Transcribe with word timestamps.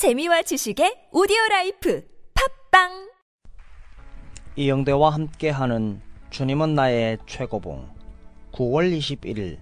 재미와 0.00 0.40
지식의 0.40 1.08
오디오 1.12 1.36
라이프 1.50 2.02
팟빵! 2.70 3.10
이영대와 4.56 5.10
함께하는 5.10 6.00
주님은 6.30 6.74
나의 6.74 7.18
최고봉 7.26 7.86
9월 8.50 8.96
21일 8.96 9.58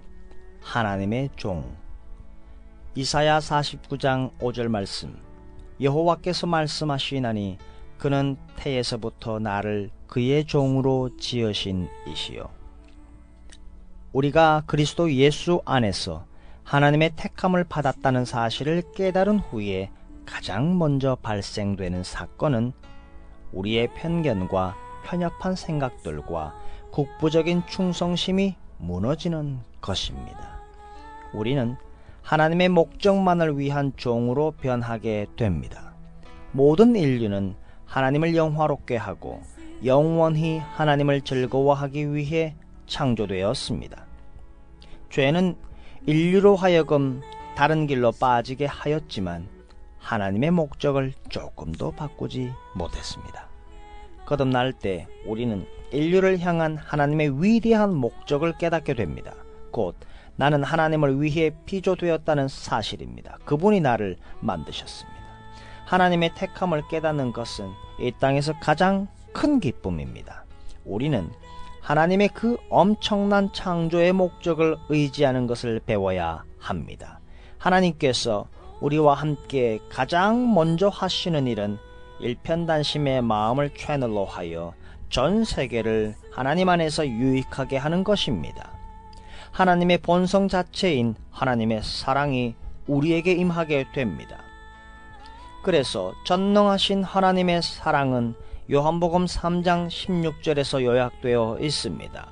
하나님의 0.60 1.30
종. 1.34 1.76
이사야 2.94 3.40
49장 3.40 4.38
5절 4.38 4.68
말씀 4.68 5.20
여호와께서 5.80 6.46
말씀하시나니 6.46 7.58
그는 7.98 8.36
태에서부터 8.54 9.40
나를 9.40 9.90
그의 10.06 10.44
종으로 10.44 11.16
지으신 11.16 11.88
이시요. 12.06 12.48
우리가 14.12 14.62
그리스도 14.68 15.12
예수 15.14 15.62
안에서 15.64 16.26
하나님의 16.62 17.14
택함을 17.16 17.64
받았다는 17.64 18.24
사실을 18.24 18.84
깨달은 18.94 19.40
후에 19.40 19.90
가장 20.28 20.78
먼저 20.78 21.16
발생되는 21.16 22.04
사건은 22.04 22.72
우리의 23.52 23.88
편견과 23.94 24.76
편협한 25.04 25.56
생각들과 25.56 26.54
국부적인 26.90 27.62
충성심이 27.66 28.54
무너지는 28.76 29.60
것입니다. 29.80 30.60
우리는 31.32 31.76
하나님의 32.22 32.68
목적만을 32.68 33.58
위한 33.58 33.94
종으로 33.96 34.50
변하게 34.50 35.26
됩니다. 35.36 35.94
모든 36.52 36.94
인류는 36.94 37.56
하나님을 37.86 38.36
영화롭게 38.36 38.96
하고 38.96 39.40
영원히 39.82 40.58
하나님을 40.58 41.22
즐거워하기 41.22 42.14
위해 42.14 42.54
창조되었습니다. 42.86 44.04
죄는 45.08 45.56
인류로 46.04 46.54
하여금 46.54 47.22
다른 47.56 47.86
길로 47.86 48.12
빠지게 48.12 48.66
하였지만 48.66 49.57
하나님의 49.98 50.50
목적을 50.50 51.12
조금도 51.28 51.92
바꾸지 51.92 52.52
못했습니다. 52.74 53.48
거듭날 54.26 54.72
때 54.72 55.06
우리는 55.26 55.66
인류를 55.90 56.40
향한 56.40 56.76
하나님의 56.76 57.42
위대한 57.42 57.94
목적을 57.94 58.58
깨닫게 58.58 58.94
됩니다. 58.94 59.34
곧 59.70 59.96
나는 60.36 60.62
하나님을 60.62 61.20
위해 61.20 61.50
피조되었다는 61.66 62.48
사실입니다. 62.48 63.38
그분이 63.44 63.80
나를 63.80 64.16
만드셨습니다. 64.40 65.18
하나님의 65.86 66.32
택함을 66.36 66.82
깨닫는 66.88 67.32
것은 67.32 67.70
이 68.00 68.12
땅에서 68.20 68.52
가장 68.60 69.08
큰 69.32 69.58
기쁨입니다. 69.58 70.44
우리는 70.84 71.30
하나님의 71.80 72.28
그 72.34 72.58
엄청난 72.68 73.50
창조의 73.52 74.12
목적을 74.12 74.76
의지하는 74.90 75.46
것을 75.46 75.80
배워야 75.80 76.44
합니다. 76.58 77.18
하나님께서 77.56 78.46
우리와 78.80 79.14
함께 79.14 79.80
가장 79.88 80.54
먼저 80.54 80.88
하시는 80.88 81.46
일은 81.46 81.78
일편단심의 82.20 83.22
마음을 83.22 83.70
채널로 83.70 84.24
하여 84.24 84.74
전 85.10 85.44
세계를 85.44 86.14
하나님 86.30 86.68
안에서 86.68 87.06
유익하게 87.06 87.76
하는 87.76 88.04
것입니다. 88.04 88.72
하나님의 89.52 89.98
본성 89.98 90.48
자체인 90.48 91.14
하나님의 91.30 91.82
사랑이 91.82 92.54
우리에게 92.86 93.32
임하게 93.32 93.86
됩니다. 93.94 94.38
그래서 95.62 96.12
전능하신 96.24 97.02
하나님의 97.02 97.62
사랑은 97.62 98.34
요한복음 98.70 99.24
3장 99.24 99.88
16절에서 99.88 100.84
요약되어 100.84 101.58
있습니다. 101.60 102.28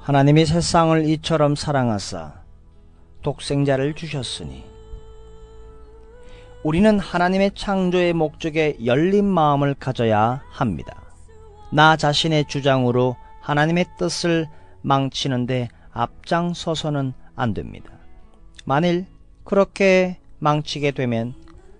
하나님이 0.00 0.44
세상을 0.44 1.08
이처럼 1.08 1.56
사랑하사 1.56 2.34
독생자를 3.22 3.94
주셨으니 3.94 4.73
우리는 6.64 6.98
하나님의 6.98 7.50
창조의 7.54 8.14
목적에 8.14 8.78
열린 8.86 9.26
마음을 9.26 9.74
가져야 9.74 10.42
합니다. 10.48 11.02
나 11.70 11.94
자신의 11.94 12.46
주장으로 12.46 13.16
하나님의 13.42 13.84
뜻을 13.98 14.48
망치는데 14.80 15.68
앞장서서는 15.92 17.12
안 17.36 17.52
됩니다. 17.52 17.90
만일 18.64 19.04
그렇게 19.44 20.16
망치게 20.38 20.92
되면 20.92 21.34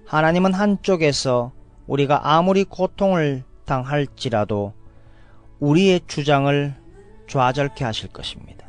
하나님은 0.07 0.53
한쪽에서 0.53 1.53
우리가 1.87 2.35
아무리 2.35 2.65
고통을 2.65 3.43
당할지라도 3.65 4.75
우리의 5.61 6.03
주장을 6.07 6.75
좌절케 7.27 7.87
하실 7.87 8.11
것입니다. 8.11 8.67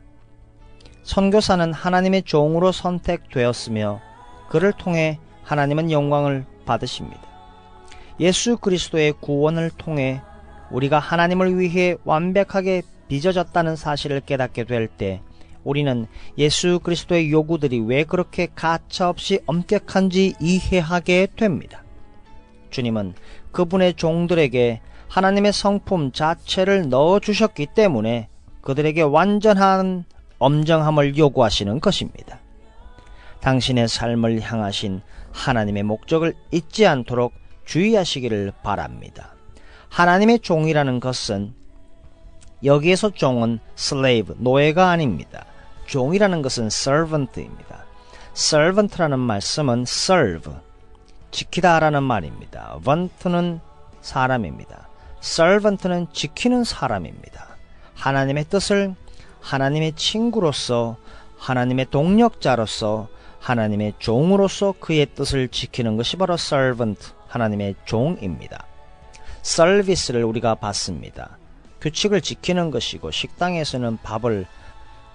선교사는 1.03 1.73
하나님의 1.73 2.23
종으로 2.23 2.71
선택되었으며 2.71 3.99
그를 4.47 4.71
통해 4.71 5.19
하나님은 5.45 5.91
영광을 5.91 6.45
받으십니다. 6.65 7.21
예수 8.19 8.57
그리스도의 8.57 9.13
구원을 9.21 9.71
통해 9.77 10.21
우리가 10.71 10.99
하나님을 10.99 11.57
위해 11.59 11.95
완벽하게 12.03 12.81
빚어졌다는 13.07 13.75
사실을 13.75 14.19
깨닫게 14.19 14.65
될 14.65 14.87
때 14.87 15.21
우리는 15.63 16.05
예수 16.37 16.79
그리스도의 16.79 17.31
요구들이 17.31 17.79
왜 17.79 18.03
그렇게 18.03 18.47
가차없이 18.53 19.39
엄격한지 19.47 20.35
이해하게 20.39 21.27
됩니다. 21.35 21.83
주님은 22.69 23.15
그분의 23.51 23.95
종들에게 23.95 24.81
하나님의 25.07 25.53
성품 25.53 26.11
자체를 26.11 26.89
넣어주셨기 26.89 27.67
때문에 27.73 28.29
그들에게 28.61 29.01
완전한 29.01 30.05
엄정함을 30.39 31.17
요구하시는 31.17 31.79
것입니다. 31.79 32.39
당신의 33.45 33.87
삶을 33.87 34.41
향하신 34.41 35.01
하나님의 35.31 35.83
목적을 35.83 36.33
잊지 36.49 36.87
않도록 36.87 37.31
주의하시기를 37.65 38.53
바랍니다. 38.63 39.35
하나님의 39.89 40.39
종이라는 40.39 40.99
것은 40.99 41.53
여기에서 42.63 43.11
종은 43.11 43.59
slave, 43.77 44.35
노예가 44.39 44.89
아닙니다. 44.89 45.45
종이라는 45.85 46.41
것은 46.41 46.65
servant입니다. 46.67 47.85
servant라는 48.35 49.19
말씀은 49.19 49.81
serve, 49.83 50.51
지키다라는 51.29 52.01
말입니다. 52.01 52.79
vant는 52.83 53.59
사람입니다. 54.01 54.89
servant는 55.21 56.07
지키는 56.11 56.63
사람입니다. 56.63 57.57
하나님의 57.93 58.45
뜻을 58.45 58.95
하나님의 59.41 59.93
친구로서 59.93 60.97
하나님의 61.37 61.87
동력자로서 61.91 63.09
하나님의 63.45 63.93
종으로서 63.99 64.73
그의 64.79 65.05
뜻을 65.13 65.49
지키는 65.49 65.97
것이 65.97 66.17
바로 66.17 66.33
servant, 66.33 67.11
하나님의 67.27 67.75
종입니다. 67.85 68.65
서비스를 69.43 70.23
우리가 70.23 70.55
받습니다. 70.55 71.37
규칙을 71.79 72.21
지키는 72.21 72.71
것이고 72.71 73.11
식당에서는 73.11 73.97
밥을 74.01 74.47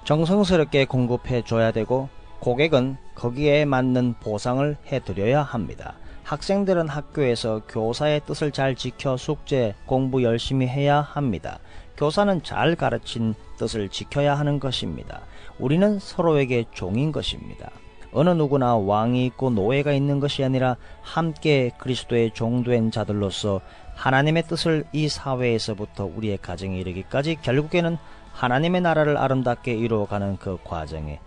정성스럽게 0.04 0.84
공급해 0.84 1.42
줘야 1.42 1.72
되고 1.72 2.08
고객은 2.38 2.98
거기에 3.16 3.64
맞는 3.64 4.14
보상을 4.20 4.76
해드려야 4.86 5.42
합니다. 5.42 5.94
학생들은 6.22 6.88
학교에서 6.88 7.62
교사의 7.68 8.20
뜻을 8.26 8.52
잘 8.52 8.76
지켜 8.76 9.16
숙제, 9.16 9.74
공부 9.86 10.22
열심히 10.22 10.68
해야 10.68 11.00
합니다. 11.00 11.58
교사는 11.96 12.44
잘 12.44 12.76
가르친 12.76 13.34
뜻을 13.58 13.88
지켜야 13.88 14.38
하는 14.38 14.60
것입니다. 14.60 15.22
우리는 15.58 15.98
서로에게 15.98 16.66
종인 16.72 17.10
것입니다. 17.10 17.70
어느 18.12 18.30
누구나 18.30 18.76
왕이 18.76 19.26
있고 19.26 19.50
노예가 19.50 19.92
있는 19.92 20.20
것이 20.20 20.42
아니라 20.44 20.76
함께 21.02 21.70
그리스도의 21.78 22.32
종된 22.32 22.90
자들로서 22.90 23.60
하나님의 23.94 24.44
뜻을 24.44 24.84
이 24.92 25.08
사회에서부터 25.08 26.10
우리의 26.14 26.38
가정에 26.38 26.78
이르기까지 26.78 27.36
결국에는 27.42 27.98
하나님의 28.32 28.80
나라를 28.80 29.16
아름답게 29.16 29.74
이루어가는 29.74 30.38
그 30.38 30.58
과정에 30.64 31.20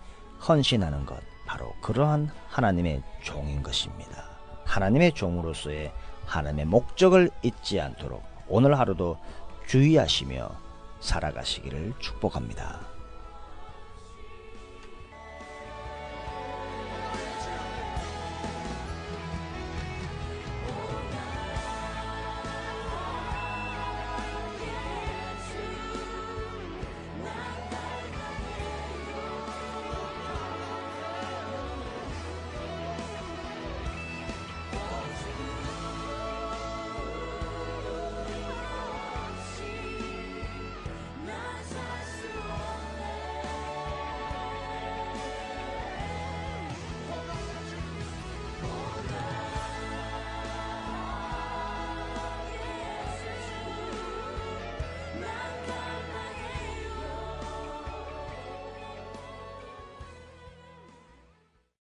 헌신하는 0.46 1.06
것 1.06 1.16
바로 1.46 1.72
그러한 1.80 2.30
하나님의 2.48 3.02
종인 3.22 3.62
것입니다. 3.62 4.24
하나님의 4.64 5.12
종으로서의 5.12 5.92
하나님의 6.26 6.66
목적을 6.66 7.30
잊지 7.42 7.80
않도록 7.80 8.22
오늘 8.48 8.78
하루도 8.78 9.18
주의하시며 9.66 10.50
살아가시기를 11.00 11.94
축복합니다. 11.98 12.93